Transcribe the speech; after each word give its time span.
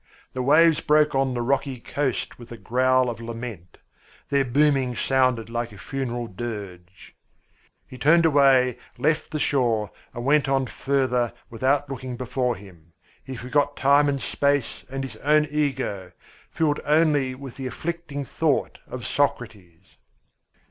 The 0.33 0.41
waves 0.41 0.79
broke 0.79 1.13
on 1.13 1.35
the 1.35 1.43
rocky 1.43 1.79
coast 1.79 2.39
with 2.39 2.51
a 2.51 2.57
growl 2.57 3.07
of 3.07 3.21
lament. 3.21 3.77
Their 4.29 4.43
booming 4.43 4.95
sounded 4.95 5.47
like 5.47 5.71
a 5.71 5.77
funeral 5.77 6.25
dirge. 6.25 7.15
He 7.85 7.99
turned 7.99 8.25
away, 8.25 8.79
left 8.97 9.29
the 9.29 9.37
shore, 9.37 9.91
and 10.11 10.25
went 10.25 10.49
on 10.49 10.65
further 10.65 11.33
without 11.51 11.87
looking 11.87 12.17
before 12.17 12.55
him. 12.55 12.93
He 13.23 13.35
forgot 13.35 13.77
time 13.77 14.09
and 14.09 14.19
space 14.19 14.83
and 14.89 15.03
his 15.03 15.17
own 15.17 15.45
ego, 15.51 16.13
filled 16.49 16.79
only 16.83 17.35
with 17.35 17.57
the 17.57 17.67
afflicting 17.67 18.23
thought 18.23 18.79
of 18.87 19.05
Socrates! 19.05 19.97